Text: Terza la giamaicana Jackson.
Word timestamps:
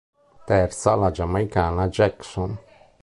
Terza 0.45 0.95
la 0.95 1.11
giamaicana 1.11 1.87
Jackson. 1.87 2.57